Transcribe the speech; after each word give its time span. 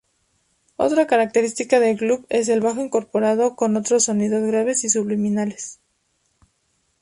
Otra 0.77 1.05
característica 1.05 1.79
del 1.79 1.95
dub 1.95 2.25
es 2.29 2.49
el 2.49 2.59
"bajo" 2.59 2.81
incorporado 2.83 3.55
con 3.55 3.75
otros 3.77 4.05
sonidos 4.05 4.41
graves 4.47 4.83
y 4.83 4.89
subliminales. 4.89 5.79